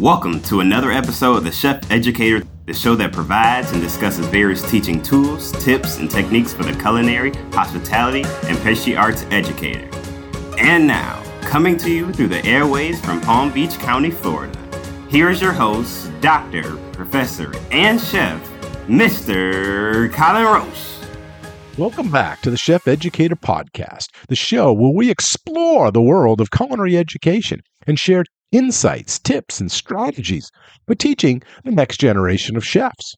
[0.00, 4.62] Welcome to another episode of the Chef Educator, the show that provides and discusses various
[4.70, 9.90] teaching tools, tips, and techniques for the culinary, hospitality, and pastry arts educator.
[10.58, 14.58] And now, coming to you through the airways from Palm Beach County, Florida,
[15.10, 18.42] here is your host, Doctor, Professor, and Chef,
[18.86, 20.10] Mr.
[20.14, 20.96] Colin Roche.
[21.76, 26.50] Welcome back to the Chef Educator Podcast, the show where we explore the world of
[26.50, 30.50] culinary education and share insights, tips, and strategies
[30.86, 33.16] for teaching the next generation of chefs.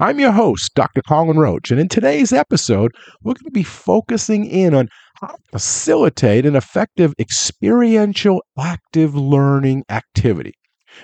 [0.00, 1.02] I'm your host, Dr.
[1.02, 4.88] Colin Roche, and in today's episode, we're going to be focusing in on
[5.20, 10.54] how to facilitate an effective experiential active learning activity,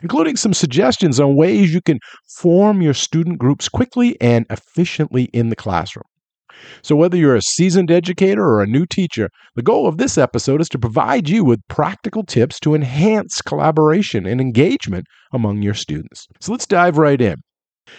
[0.03, 5.51] including some suggestions on ways you can form your student groups quickly and efficiently in
[5.51, 6.05] the classroom.
[6.83, 10.61] So, whether you're a seasoned educator or a new teacher, the goal of this episode
[10.61, 16.27] is to provide you with practical tips to enhance collaboration and engagement among your students.
[16.41, 17.37] So, let's dive right in.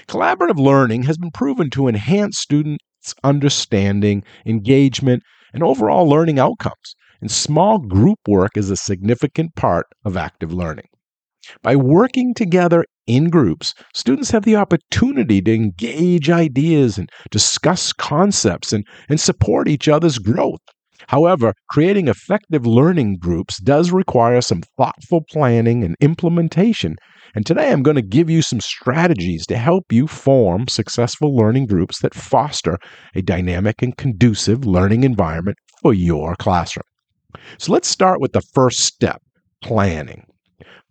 [0.08, 2.80] Collaborative learning has been proven to enhance students'
[3.24, 6.96] understanding, engagement, and overall learning outcomes.
[7.22, 10.88] And small group work is a significant part of active learning.
[11.62, 18.74] By working together in groups, students have the opportunity to engage ideas and discuss concepts
[18.74, 20.62] and, and support each other's growth.
[21.08, 26.96] However, creating effective learning groups does require some thoughtful planning and implementation.
[27.36, 31.68] And today I'm going to give you some strategies to help you form successful learning
[31.68, 32.78] groups that foster
[33.14, 36.86] a dynamic and conducive learning environment for your classroom.
[37.58, 39.22] So let's start with the first step
[39.62, 40.26] planning.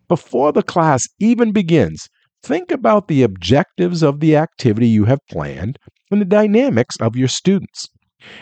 [0.09, 2.09] Before the class even begins,
[2.43, 5.79] think about the objectives of the activity you have planned
[6.11, 7.89] and the dynamics of your students.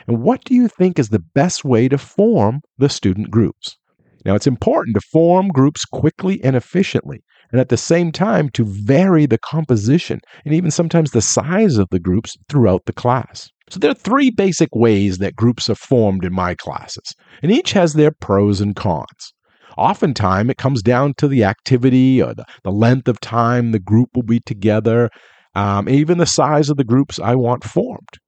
[0.06, 3.76] And what do you think is the best way to form the student groups?
[4.24, 8.64] Now, it's important to form groups quickly and efficiently, and at the same time to
[8.64, 13.48] vary the composition and even sometimes the size of the groups throughout the class.
[13.70, 17.72] So, there are three basic ways that groups are formed in my classes, and each
[17.72, 19.32] has their pros and cons.
[19.76, 24.10] Oftentimes, it comes down to the activity or the, the length of time the group
[24.14, 25.10] will be together,
[25.54, 28.18] um, even the size of the groups I want formed.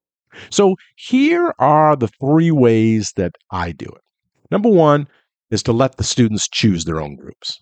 [0.50, 4.03] So, here are the three ways that I do it.
[4.50, 5.06] Number one
[5.50, 7.60] is to let the students choose their own groups.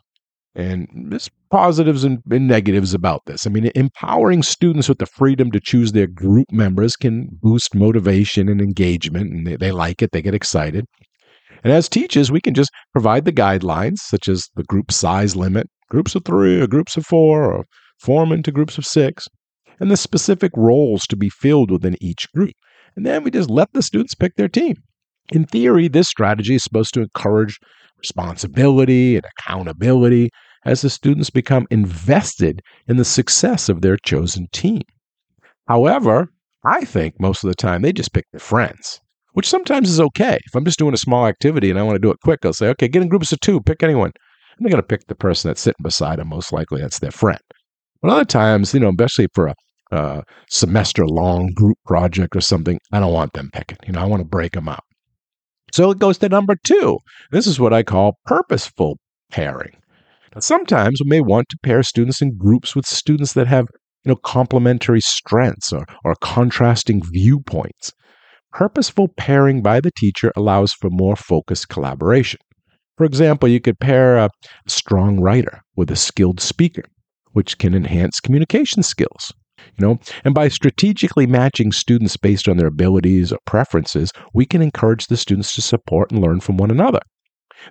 [0.55, 3.47] And there's positives and, and, negatives about this.
[3.47, 8.49] I mean, empowering students with the freedom to choose their group members can boost motivation
[8.51, 10.85] and engagement, and they, they like it, they get excited.
[11.65, 15.69] And as teachers, we can just provide the guidelines, such as the group size limit,
[15.89, 17.65] groups of three or groups of four, or
[18.01, 19.29] form into groups of six,
[19.79, 22.53] and the specific roles to be filled within each group.
[22.97, 24.77] And then we just let the students pick their team.
[25.31, 27.59] In theory, this strategy is supposed to encourage
[27.99, 30.31] responsibility and accountability
[30.65, 34.83] as the students become invested in the success of their chosen team.
[35.69, 36.29] However,
[36.65, 39.01] I think most of the time they just pick their friends
[39.33, 40.39] which sometimes is okay.
[40.45, 42.53] If I'm just doing a small activity and I want to do it quick, I'll
[42.53, 44.13] say, okay, get in groups of two, pick anyone.
[44.57, 46.29] And they're going to pick the person that's sitting beside them.
[46.29, 47.41] Most likely that's their friend.
[48.03, 49.55] But other times, you know, especially for a
[49.93, 53.79] uh, semester long group project or something, I don't want them picking.
[53.87, 54.85] You know, I want to break them up.
[55.73, 56.99] So it goes to number two.
[57.31, 58.99] This is what I call purposeful
[59.31, 59.77] pairing.
[60.35, 63.67] Now, sometimes we may want to pair students in groups with students that have
[64.05, 67.93] you know complementary strengths or, or contrasting viewpoints.
[68.53, 72.41] Purposeful pairing by the teacher allows for more focused collaboration.
[72.99, 74.31] For example, you could pair a
[74.67, 76.85] strong writer with a skilled speaker,
[77.33, 79.33] which can enhance communication skills.
[79.79, 84.61] You know, and by strategically matching students based on their abilities or preferences, we can
[84.61, 87.01] encourage the students to support and learn from one another.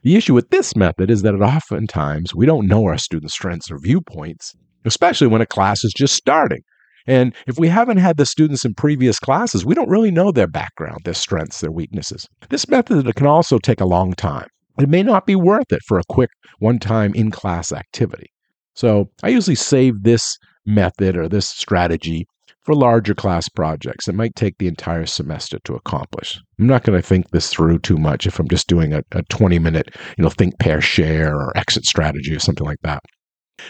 [0.03, 3.77] The issue with this method is that oftentimes we don't know our students' strengths or
[3.77, 4.55] viewpoints,
[4.85, 6.61] especially when a class is just starting.
[7.07, 10.47] And if we haven't had the students in previous classes, we don't really know their
[10.47, 12.27] background, their strengths, their weaknesses.
[12.49, 14.47] This method can also take a long time.
[14.79, 16.29] It may not be worth it for a quick
[16.59, 18.31] one time in class activity.
[18.73, 22.25] So I usually save this method or this strategy
[22.63, 24.07] for larger class projects.
[24.07, 26.39] It might take the entire semester to accomplish.
[26.59, 29.23] I'm not going to think this through too much if I'm just doing a, a
[29.23, 33.01] 20 minute, you know, think, pair, share or exit strategy or something like that.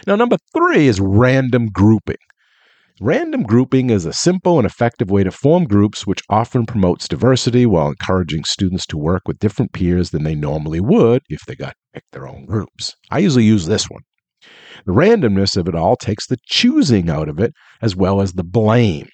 [0.07, 2.17] Now, number three is random grouping.
[3.03, 7.65] Random grouping is a simple and effective way to form groups which often promotes diversity
[7.65, 11.69] while encouraging students to work with different peers than they normally would if they got
[11.71, 12.93] to pick their own groups.
[13.09, 14.03] I usually use this one.
[14.85, 18.43] The randomness of it all takes the choosing out of it as well as the
[18.43, 19.09] blame.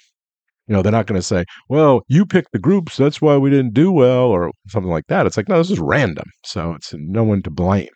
[0.68, 3.50] You know, they're not going to say, well, you picked the groups, that's why we
[3.50, 5.26] didn't do well, or something like that.
[5.26, 6.26] It's like, no, this is random.
[6.44, 7.88] So it's no one to blame.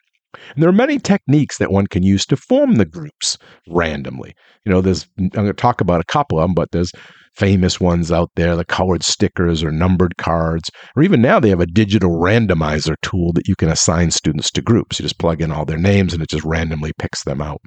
[0.54, 3.38] And there are many techniques that one can use to form the groups
[3.68, 4.34] randomly.
[4.66, 6.92] You know, there's I'm going to talk about a couple of them, but there's
[7.36, 11.62] famous ones out there, the colored stickers or numbered cards, or even now they have
[11.62, 15.00] a digital randomizer tool that you can assign students to groups.
[15.00, 17.62] You just plug in all their names and it just randomly picks them out.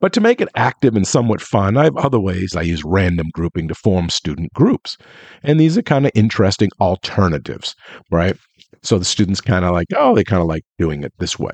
[0.00, 3.28] But to make it active and somewhat fun, I have other ways I use random
[3.34, 4.96] grouping to form student groups.
[5.42, 7.74] And these are kind of interesting alternatives,
[8.10, 8.36] right?
[8.82, 11.52] So the students kind of like, oh, they kind of like doing it this way.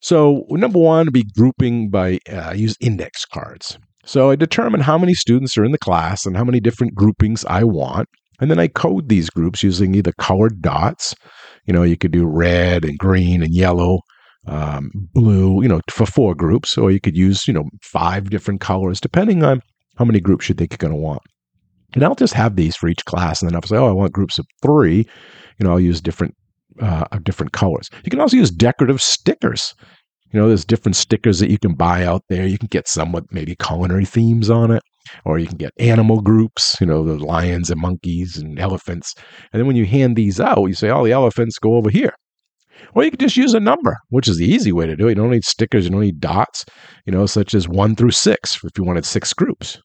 [0.00, 3.78] So number one would be grouping by uh, use index cards.
[4.04, 7.44] So I determine how many students are in the class and how many different groupings
[7.44, 8.08] I want.
[8.40, 11.14] And then I code these groups using either colored dots,
[11.66, 14.00] you know, you could do red and green and yellow,
[14.46, 18.62] um, blue, you know, for four groups, or you could use, you know, five different
[18.62, 19.60] colors, depending on
[19.96, 21.22] how many groups you think you're going to want.
[21.92, 24.12] And I'll just have these for each class, and then I'll say, oh, I want
[24.12, 25.06] groups of three.
[25.58, 26.34] You know, I'll use different
[26.80, 27.88] uh, of different colors.
[28.04, 29.74] You can also use decorative stickers.
[30.32, 32.46] You know, there's different stickers that you can buy out there.
[32.46, 34.82] You can get some with maybe culinary themes on it,
[35.24, 39.14] or you can get animal groups, you know, the lions and monkeys and elephants.
[39.52, 42.14] And then when you hand these out, you say, oh, the elephants go over here.
[42.94, 45.10] Or you can just use a number, which is the easy way to do it.
[45.10, 46.64] You don't need stickers, you don't need dots,
[47.06, 49.78] you know, such as one through six if you wanted six groups.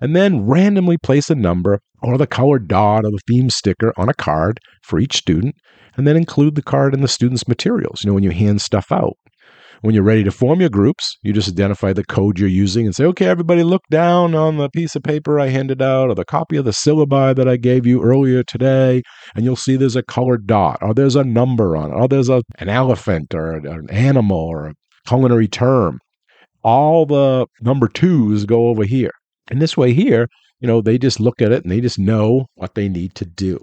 [0.00, 4.08] And then randomly place a number or the colored dot or the theme sticker on
[4.08, 5.54] a card for each student,
[5.96, 8.90] and then include the card in the student's materials, you know, when you hand stuff
[8.90, 9.16] out.
[9.82, 12.94] When you're ready to form your groups, you just identify the code you're using and
[12.94, 16.24] say, okay, everybody look down on the piece of paper I handed out or the
[16.24, 19.02] copy of the syllabi that I gave you earlier today,
[19.34, 22.28] and you'll see there's a colored dot or there's a number on it or there's
[22.28, 24.74] a, an elephant or an animal or a
[25.06, 25.98] culinary term.
[26.62, 29.12] All the number twos go over here.
[29.50, 30.28] And this way here,
[30.60, 33.24] you know, they just look at it and they just know what they need to
[33.24, 33.58] do.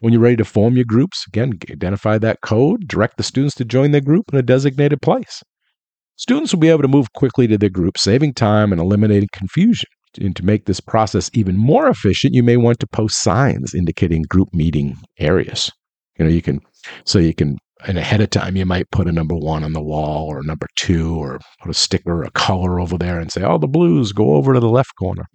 [0.00, 3.64] When you're ready to form your groups, again, identify that code, direct the students to
[3.64, 5.42] join their group in a designated place.
[6.16, 9.88] Students will be able to move quickly to their group, saving time and eliminating confusion.
[10.20, 14.22] And to make this process even more efficient, you may want to post signs indicating
[14.22, 15.70] group meeting areas.
[16.18, 16.60] You know, you can,
[17.04, 19.82] so you can, and ahead of time, you might put a number one on the
[19.82, 23.58] wall or number two or put a sticker a color over there and say, oh,
[23.58, 25.26] the blues go over to the left corner.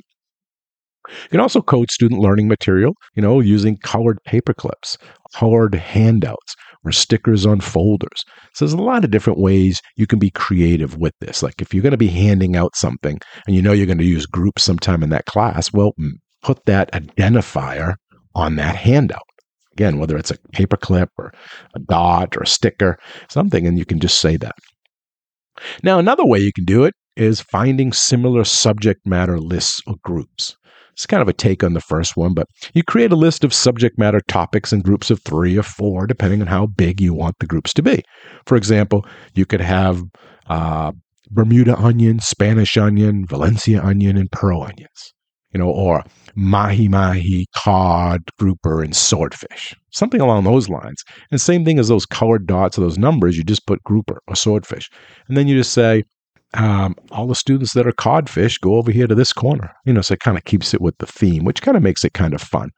[1.07, 4.97] You can also code student learning material, you know, using colored paper clips,
[5.33, 8.23] colored handouts, or stickers on folders.
[8.53, 11.43] So there's a lot of different ways you can be creative with this.
[11.43, 14.03] Like if you're going to be handing out something and you know you're going to
[14.03, 15.93] use groups sometime in that class, well,
[16.41, 17.95] put that identifier
[18.35, 19.23] on that handout.
[19.75, 21.33] Again, whether it's a paper clip or
[21.75, 22.97] a dot or a sticker,
[23.29, 24.55] something, and you can just say that.
[25.83, 30.55] Now, another way you can do it is finding similar subject matter lists or groups.
[30.93, 33.53] It's kind of a take on the first one, but you create a list of
[33.53, 37.35] subject matter topics in groups of three or four, depending on how big you want
[37.39, 38.01] the groups to be.
[38.45, 40.01] For example, you could have
[40.47, 40.93] uh,
[41.31, 45.13] Bermuda onion, Spanish onion, Valencia onion, and pearl onions,
[45.55, 46.03] you know, or
[46.35, 51.01] mahi mahi, cod, grouper, and swordfish, something along those lines.
[51.31, 54.35] And same thing as those colored dots or those numbers, you just put grouper or
[54.35, 54.89] swordfish.
[55.29, 56.03] And then you just say,
[56.55, 59.71] um, all the students that are codfish go over here to this corner.
[59.85, 62.03] You know, so it kind of keeps it with the theme, which kind of makes
[62.03, 62.69] it kind of fun.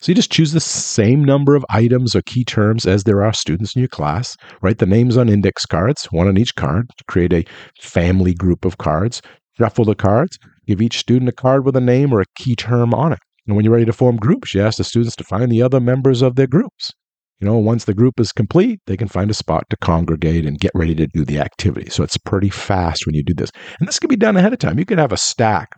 [0.00, 3.32] So you just choose the same number of items or key terms as there are
[3.32, 4.36] students in your class.
[4.62, 6.90] Write the names on index cards, one on each card.
[7.06, 7.44] Create a
[7.80, 9.22] family group of cards.
[9.56, 10.40] Shuffle the cards.
[10.66, 13.18] Give each student a card with a name or a key term on it.
[13.46, 15.80] And when you're ready to form groups, you ask the students to find the other
[15.80, 16.92] members of their groups.
[17.40, 20.58] You know, once the group is complete, they can find a spot to congregate and
[20.58, 21.90] get ready to do the activity.
[21.90, 23.50] So it's pretty fast when you do this.
[23.78, 24.78] And this can be done ahead of time.
[24.78, 25.68] You could have a stack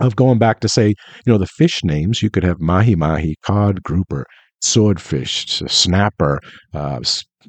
[0.00, 2.22] of going back to say, you know, the fish names.
[2.22, 4.26] You could have mahi mahi, cod, grouper,
[4.60, 6.40] swordfish, snapper,
[6.74, 7.00] uh,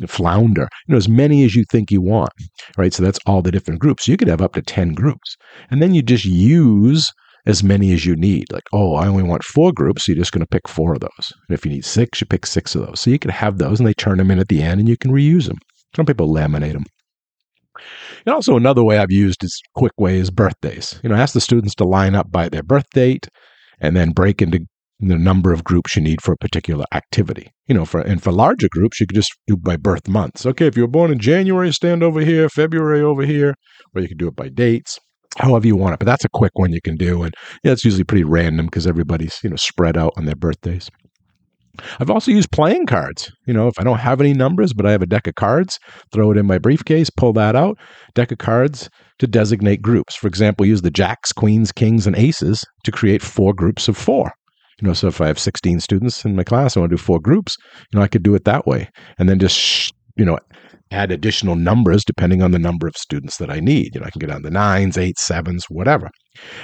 [0.07, 2.31] flounder, you know, as many as you think you want,
[2.77, 2.93] right?
[2.93, 4.07] So that's all the different groups.
[4.07, 5.35] You could have up to 10 groups.
[5.71, 7.11] And then you just use
[7.47, 8.51] as many as you need.
[8.51, 10.99] Like, oh, I only want four groups, so you're just going to pick four of
[10.99, 11.33] those.
[11.47, 12.99] And if you need six, you pick six of those.
[12.99, 14.97] So you can have those and they turn them in at the end and you
[14.97, 15.57] can reuse them.
[15.95, 16.83] Some people laminate them.
[18.25, 20.99] And also another way I've used is quick way is birthdays.
[21.03, 23.27] You know, ask the students to line up by their birth date
[23.79, 24.65] and then break into
[24.99, 27.51] the number of groups you need for a particular activity.
[27.67, 30.45] You know, for and for larger groups, you could just do by birth months.
[30.45, 33.55] Okay, if you were born in January, stand over here, February over here,
[33.93, 34.99] or you could do it by dates
[35.37, 35.99] however you want it.
[35.99, 38.87] But that's a quick one you can do, and yeah, it's usually pretty random because
[38.87, 40.89] everybody's you know spread out on their birthdays.
[41.99, 43.31] I've also used playing cards.
[43.45, 45.77] You know, if I don't have any numbers, but I have a deck of cards,
[46.11, 47.77] throw it in my briefcase, pull that out,
[48.15, 48.89] deck of cards
[49.19, 50.15] to designate groups.
[50.15, 54.31] For example, use the jacks, queens, kings, and aces to create four groups of four.
[54.81, 57.01] You know, so if I have 16 students in my class, I want to do
[57.01, 57.55] four groups,
[57.91, 58.89] you know, I could do it that way.
[59.17, 60.37] And then just you know,
[60.91, 63.93] add additional numbers depending on the number of students that I need.
[63.93, 66.09] You know, I can go down to nines, eights, sevens, whatever.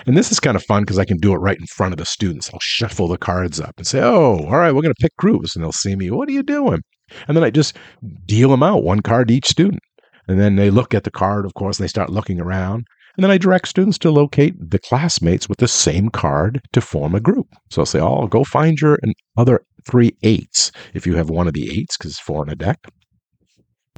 [0.05, 2.00] And this is kind of fun because I can do it right in front of
[2.00, 2.50] the students.
[2.51, 5.55] I'll shuffle the cards up and say, oh, all right, we're going to pick groups.
[5.55, 6.82] And they'll see me, what are you doing?
[7.27, 7.77] And then I just
[8.25, 9.82] deal them out, one card to each student.
[10.27, 12.86] And then they look at the card, of course, and they start looking around.
[13.15, 17.13] And then I direct students to locate the classmates with the same card to form
[17.13, 17.48] a group.
[17.70, 18.98] So I'll say, oh, go find your
[19.38, 22.79] other three eights if you have one of the eights, because four in a deck.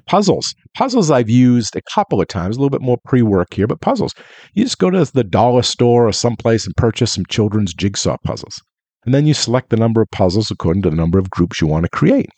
[0.06, 0.54] Puzzles.
[0.76, 3.82] Puzzles I've used a couple of times, a little bit more pre work here, but
[3.82, 4.14] puzzles.
[4.54, 8.62] You just go to the dollar store or someplace and purchase some children's jigsaw puzzles.
[9.06, 11.68] And then you select the number of puzzles according to the number of groups you
[11.68, 12.30] want to create.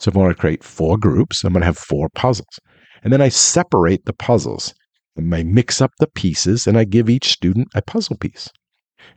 [0.00, 2.58] So if I want to create four groups, I'm going to have four puzzles.
[3.04, 4.74] And then I separate the puzzles.
[5.16, 8.48] I mix up the pieces and I give each student a puzzle piece.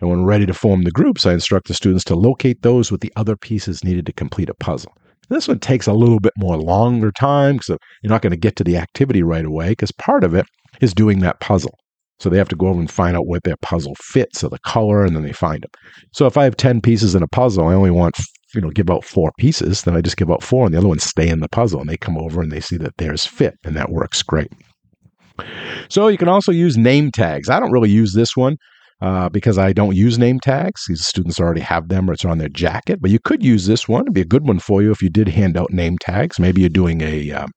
[0.01, 3.01] And when ready to form the groups, I instruct the students to locate those with
[3.01, 4.93] the other pieces needed to complete a puzzle.
[5.29, 8.37] This one takes a little bit more longer time because uh, you're not going to
[8.37, 10.45] get to the activity right away because part of it
[10.81, 11.73] is doing that puzzle.
[12.19, 14.59] So they have to go over and find out what their puzzle fits, so the
[14.59, 15.71] color, and then they find them.
[16.13, 18.15] So if I have 10 pieces in a puzzle, I only want,
[18.53, 20.87] you know, give out four pieces, then I just give out four and the other
[20.87, 23.55] ones stay in the puzzle and they come over and they see that theirs fit
[23.65, 24.51] and that works great.
[25.89, 27.49] So you can also use name tags.
[27.49, 28.57] I don't really use this one
[29.01, 30.85] uh, because I don't use name tags.
[30.87, 33.87] These students already have them or it's on their jacket, but you could use this
[33.87, 34.03] one.
[34.03, 36.39] It'd be a good one for you if you did hand out name tags.
[36.39, 37.51] Maybe you're doing a, um,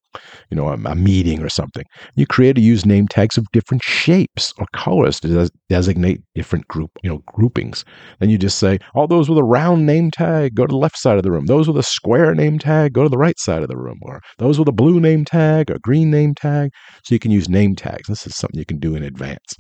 [0.51, 1.85] you know, a, a, meeting or something.
[2.17, 6.67] You create or use name tags of different shapes or colors to des- designate different
[6.69, 7.85] group, you know, groupings.
[8.19, 10.99] Then you just say, all those with a round name tag, go to the left
[10.99, 11.47] side of the room.
[11.47, 13.99] Those with a square name tag, go to the right side of the room.
[14.03, 16.71] Or those with a blue name tag or green name tag.
[17.05, 18.09] So you can use name tags.
[18.09, 19.55] This is something you can do in advance.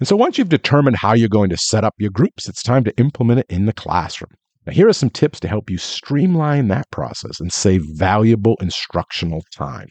[0.00, 2.84] And so once you've determined how you're going to set up your groups, it's time
[2.84, 4.32] to implement it in the classroom.
[4.66, 9.42] Now, here are some tips to help you streamline that process and save valuable instructional
[9.54, 9.88] time.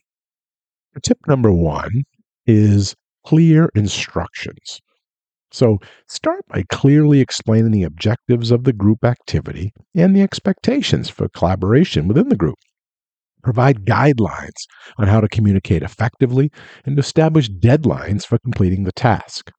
[1.01, 2.03] Tip number one
[2.45, 4.79] is clear instructions.
[5.51, 5.77] So
[6.07, 12.07] start by clearly explaining the objectives of the group activity and the expectations for collaboration
[12.07, 12.57] within the group.
[13.43, 14.65] Provide guidelines
[14.97, 16.51] on how to communicate effectively
[16.85, 19.51] and establish deadlines for completing the task.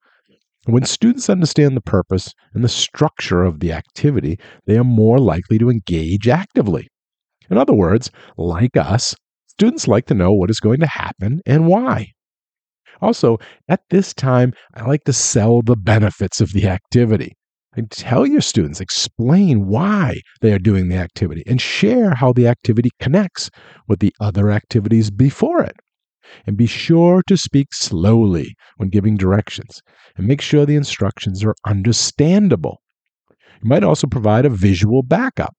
[0.67, 5.59] When students understand the purpose and the structure of the activity, they are more likely
[5.59, 6.89] to engage actively.
[7.51, 9.15] In other words, like us,
[9.47, 12.13] students like to know what is going to happen and why.
[13.03, 17.35] Also, at this time, I like to sell the benefits of the activity.
[17.77, 22.47] And tell your students, explain why they are doing the activity, and share how the
[22.47, 23.51] activity connects
[23.89, 25.75] with the other activities before it.
[26.47, 29.81] And be sure to speak slowly when giving directions
[30.17, 32.81] and make sure the instructions are understandable.
[33.63, 35.55] You might also provide a visual backup.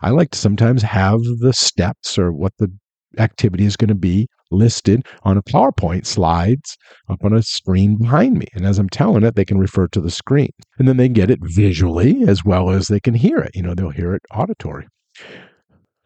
[0.00, 2.70] I like to sometimes have the steps or what the
[3.18, 6.76] activity is going to be listed on a PowerPoint slides
[7.08, 8.46] up on a screen behind me.
[8.54, 10.50] And as I'm telling it, they can refer to the screen.
[10.78, 13.52] And then they get it visually as well as they can hear it.
[13.54, 14.86] You know, they'll hear it auditory.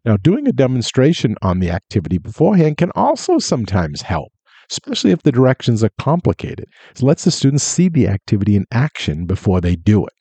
[0.04, 4.32] Now, doing a demonstration on the activity beforehand can also sometimes help,
[4.70, 6.66] especially if the directions are complicated.
[6.94, 10.12] It lets the students see the activity in action before they do it.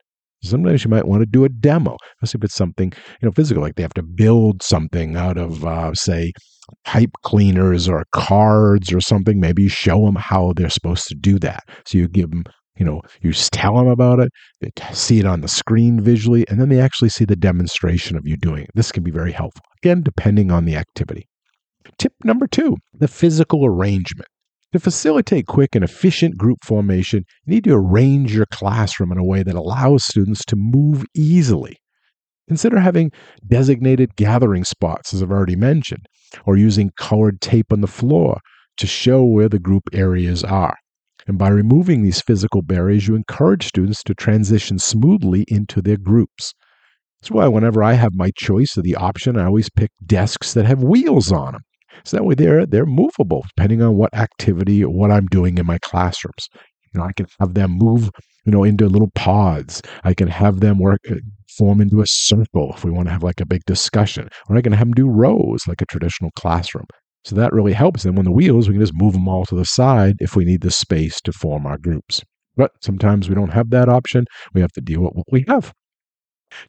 [0.43, 3.61] Sometimes you might want to do a demo, especially if it's something you know physical,
[3.61, 6.31] like they have to build something out of, uh, say,
[6.85, 9.39] pipe cleaners or cards or something.
[9.39, 11.63] Maybe show them how they're supposed to do that.
[11.85, 12.43] So you give them
[12.77, 14.31] you know, you tell them about it,
[14.61, 18.27] they see it on the screen visually, and then they actually see the demonstration of
[18.27, 18.71] you doing it.
[18.73, 21.27] This can be very helpful, again, depending on the activity.
[21.97, 24.27] Tip number two the physical arrangement.
[24.73, 29.23] To facilitate quick and efficient group formation, you need to arrange your classroom in a
[29.23, 31.77] way that allows students to move easily.
[32.49, 33.11] Consider having
[33.47, 36.05] designated gathering spots, as I've already mentioned,
[36.45, 38.39] or using colored tape on the floor
[38.77, 40.75] to show where the group areas are.
[41.27, 46.53] And by removing these physical barriers, you encourage students to transition smoothly into their groups.
[47.21, 50.65] That's why whenever I have my choice of the option, I always pick desks that
[50.65, 51.61] have wheels on them.
[52.05, 55.65] So that way they're they're movable depending on what activity or what I'm doing in
[55.65, 56.47] my classrooms.
[56.93, 58.09] You know, I can have them move,
[58.45, 59.81] you know, into little pods.
[60.03, 61.15] I can have them work uh,
[61.57, 64.61] form into a circle if we want to have like a big discussion, or I
[64.61, 66.85] can have them do rows like a traditional classroom.
[67.27, 68.15] So that really helps them.
[68.15, 70.61] When the wheels, we can just move them all to the side if we need
[70.61, 72.23] the space to form our groups.
[72.55, 74.23] But sometimes we don't have that option.
[74.53, 75.73] We have to deal with what we have.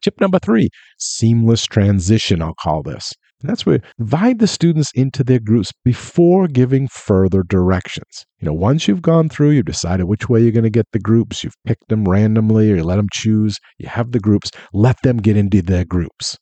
[0.02, 3.12] Tip number three seamless transition, I'll call this.
[3.40, 8.26] And that's where divide the students into their groups before giving further directions.
[8.40, 10.98] You know, once you've gone through, you've decided which way you're going to get the
[10.98, 14.96] groups, you've picked them randomly or you let them choose, you have the groups, let
[15.04, 16.36] them get into their groups.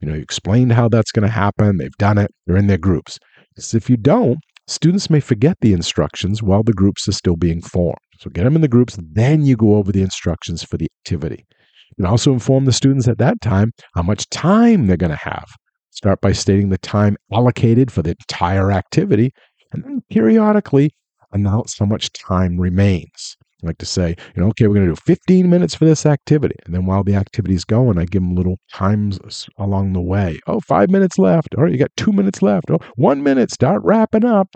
[0.00, 2.76] You know, you explained how that's going to happen, they've done it, they're in their
[2.76, 3.18] groups.
[3.54, 7.60] Because if you don't, students may forget the instructions while the groups are still being
[7.60, 7.98] formed.
[8.18, 11.44] So get them in the groups, then you go over the instructions for the activity.
[11.50, 15.16] You can also inform the students at that time how much time they're going to
[15.16, 15.46] have.
[15.90, 19.32] Start by stating the time allocated for the entire activity,
[19.72, 20.90] and then periodically
[21.32, 23.36] announce how much time remains.
[23.64, 26.56] Like to say, you know, okay, we're going to do 15 minutes for this activity.
[26.64, 30.38] And then while the activity is going, I give them little times along the way.
[30.46, 31.54] Oh, five minutes left.
[31.56, 32.70] All right, you got two minutes left.
[32.70, 34.54] Oh, one minute, start wrapping up.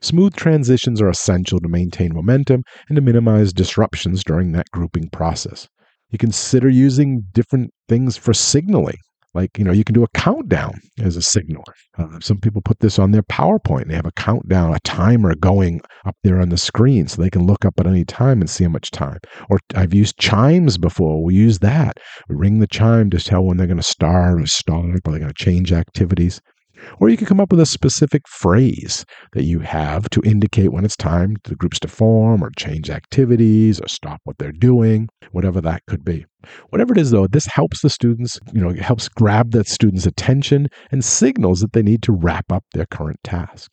[0.00, 5.68] Smooth transitions are essential to maintain momentum and to minimize disruptions during that grouping process.
[6.10, 8.98] You consider using different things for signaling.
[9.34, 11.64] Like, you know, you can do a countdown as a signal.
[11.98, 13.88] Uh, some people put this on their PowerPoint.
[13.88, 17.46] They have a countdown, a timer going up there on the screen so they can
[17.46, 19.18] look up at any time and see how much time.
[19.50, 21.22] Or I've used chimes before.
[21.22, 21.98] We use that.
[22.28, 25.20] We ring the chime to tell when they're going to start or stop or they're
[25.20, 26.40] going to change activities.
[27.00, 30.84] Or you can come up with a specific phrase that you have to indicate when
[30.84, 35.08] it's time for the groups to form or change activities or stop what they're doing,
[35.32, 36.26] whatever that could be.
[36.70, 40.06] Whatever it is, though, this helps the students, you know, it helps grab the students'
[40.06, 43.70] attention and signals that they need to wrap up their current task.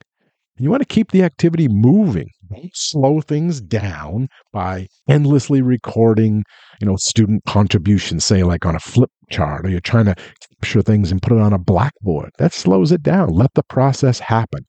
[0.57, 2.27] And you want to keep the activity moving.
[2.49, 6.43] Don't slow things down by endlessly recording,
[6.81, 10.81] you know, student contributions, say like on a flip chart, or you're trying to capture
[10.81, 12.31] things and put it on a blackboard.
[12.37, 13.29] That slows it down.
[13.29, 14.65] Let the process happen.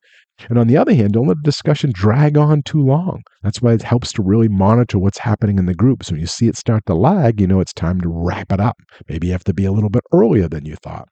[0.49, 3.21] And on the other hand, don't let the discussion drag on too long.
[3.43, 6.03] That's why it helps to really monitor what's happening in the group.
[6.03, 8.59] So when you see it start to lag, you know it's time to wrap it
[8.59, 8.77] up.
[9.07, 11.07] Maybe you have to be a little bit earlier than you thought.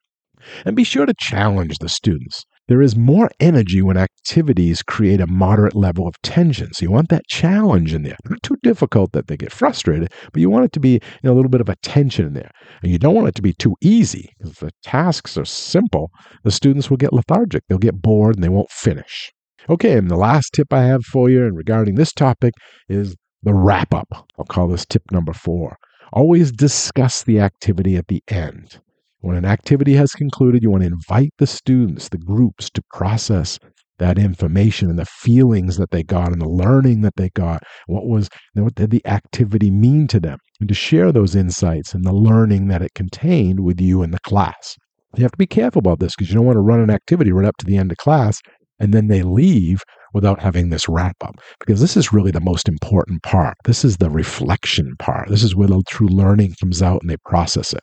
[0.65, 2.45] And be sure to challenge the students.
[2.67, 6.73] There is more energy when activities create a moderate level of tension.
[6.73, 8.15] So you want that challenge in there.
[8.29, 11.33] Not too difficult that they get frustrated, but you want it to be you know,
[11.33, 12.51] a little bit of a tension in there.
[12.81, 14.31] And you don't want it to be too easy.
[14.39, 16.11] If the tasks are simple,
[16.43, 17.63] the students will get lethargic.
[17.67, 19.31] They'll get bored and they won't finish.
[19.69, 22.53] Okay, and the last tip I have for you and regarding this topic
[22.89, 24.07] is the wrap up.
[24.37, 25.77] I'll call this tip number four.
[26.13, 28.79] Always discuss the activity at the end.
[29.21, 33.59] When an activity has concluded, you want to invite the students, the groups to process
[33.99, 37.61] that information and the feelings that they got and the learning that they got.
[37.85, 40.39] What was what did the activity mean to them?
[40.59, 44.19] And to share those insights and the learning that it contained with you in the
[44.21, 44.75] class.
[45.15, 47.31] You have to be careful about this because you don't want to run an activity
[47.31, 48.39] right up to the end of class
[48.79, 49.83] and then they leave
[50.15, 53.55] without having this wrap up because this is really the most important part.
[53.65, 55.29] This is the reflection part.
[55.29, 57.81] This is where the true learning comes out and they process it.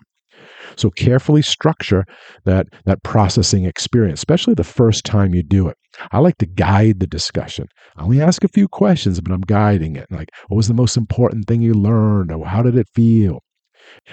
[0.76, 2.04] So carefully structure
[2.44, 5.76] that that processing experience, especially the first time you do it.
[6.12, 7.66] I like to guide the discussion.
[7.96, 10.07] I only ask a few questions, but I'm guiding it.
[10.11, 12.31] Like, what was the most important thing you learned?
[12.31, 13.40] Or how did it feel?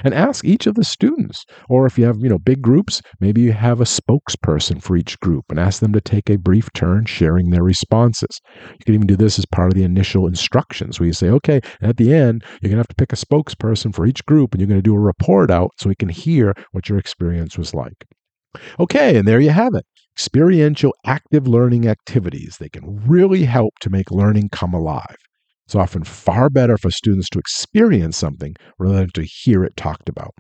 [0.04, 1.46] And ask each of the students.
[1.70, 5.20] Or if you have you know big groups maybe you have a spokesperson for each
[5.20, 8.40] group and ask them to take a brief turn sharing their responses.
[8.72, 11.62] You can even do this as part of the initial instructions where you say okay
[11.82, 14.62] at the end you're going to have to pick a spokesperson for each group and
[14.62, 17.74] you're going to do a report out so we can hear what your experience was
[17.74, 18.06] like.
[18.80, 19.86] Okay and there you have it.
[20.16, 22.58] Experiential active learning activities.
[22.58, 25.18] They can really help to make learning come alive
[25.66, 30.10] it's often far better for students to experience something rather than to hear it talked
[30.10, 30.34] about.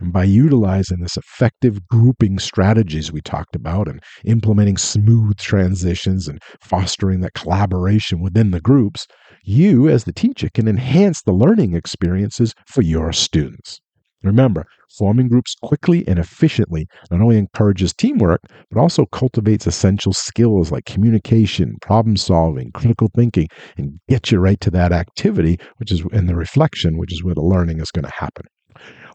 [0.00, 6.40] And by utilizing this effective grouping strategies we talked about and implementing smooth transitions and
[6.60, 9.06] fostering that collaboration within the groups,
[9.44, 13.80] you as the teacher can enhance the learning experiences for your students.
[14.24, 14.66] Remember,
[14.98, 20.84] forming groups quickly and efficiently not only encourages teamwork, but also cultivates essential skills like
[20.86, 26.26] communication, problem solving, critical thinking, and get you right to that activity, which is in
[26.26, 28.46] the reflection, which is where the learning is going to happen.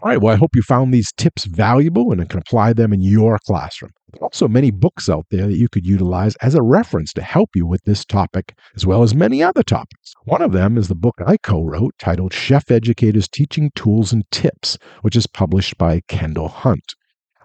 [0.02, 3.02] All right, well, I hope you found these tips valuable and can apply them in
[3.02, 3.92] your classroom.
[4.14, 7.22] There are also many books out there that you could utilize as a reference to
[7.22, 10.14] help you with this topic, as well as many other topics.
[10.24, 14.24] One of them is the book I co wrote titled Chef Educators Teaching Tools and
[14.32, 16.96] Tips, which is published by Kendall Hunt.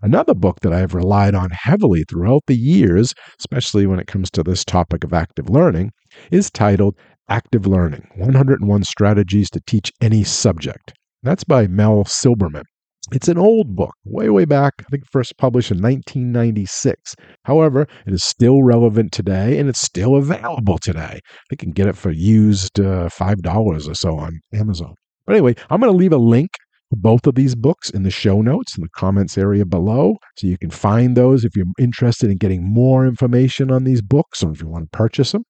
[0.01, 4.31] Another book that I have relied on heavily throughout the years, especially when it comes
[4.33, 5.93] to this topic of active learning,
[6.31, 6.95] is titled
[7.29, 10.93] Active Learning 101 Strategies to Teach Any Subject.
[11.25, 12.65] That's by Mel Silberman.
[13.11, 17.15] It's an old book, way, way back, I think first published in 1996.
[17.45, 21.21] However, it is still relevant today and it's still available today.
[21.51, 24.95] You can get it for used uh, $5 or so on Amazon.
[25.27, 26.51] But anyway, I'm going to leave a link
[26.91, 30.17] to both of these books in the show notes in the comments area below.
[30.37, 34.43] So you can find those if you're interested in getting more information on these books
[34.43, 35.45] or if you want to purchase them.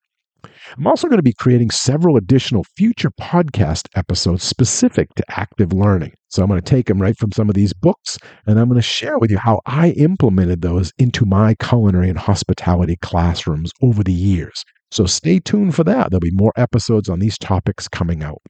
[0.76, 6.14] I'm also going to be creating several additional future podcast episodes specific to active learning.
[6.28, 8.76] So I'm going to take them right from some of these books and I'm going
[8.76, 14.02] to share with you how I implemented those into my culinary and hospitality classrooms over
[14.02, 14.64] the years.
[14.90, 16.10] So stay tuned for that.
[16.10, 18.40] There'll be more episodes on these topics coming out.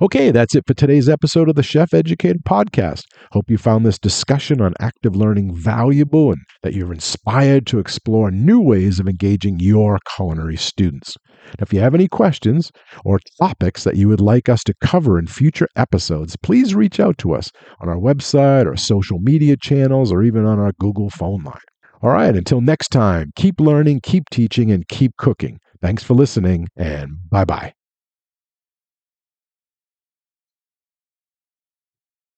[0.00, 3.02] Okay, that's it for today's episode of the Chef Educator Podcast.
[3.32, 8.30] Hope you found this discussion on active learning valuable and that you're inspired to explore
[8.30, 11.16] new ways of engaging your culinary students.
[11.58, 12.70] If you have any questions
[13.04, 17.18] or topics that you would like us to cover in future episodes, please reach out
[17.18, 21.42] to us on our website or social media channels or even on our Google phone
[21.42, 21.58] line.
[22.02, 25.58] All right, until next time, keep learning, keep teaching, and keep cooking.
[25.80, 27.72] Thanks for listening, and bye bye.